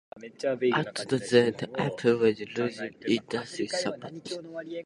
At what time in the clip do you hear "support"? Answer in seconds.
3.67-4.33